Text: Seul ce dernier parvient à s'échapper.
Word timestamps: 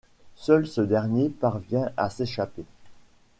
Seul 0.35 0.65
ce 0.65 0.81
dernier 0.81 1.29
parvient 1.29 1.91
à 1.95 2.09
s'échapper. 2.09 2.63